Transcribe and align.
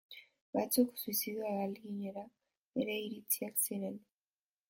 Batzuk 0.57 0.93
suizidio 1.01 1.43
ahaleginera 1.49 2.25
ere 2.85 2.97
iritsiak 3.09 3.63
ziren. 3.67 4.01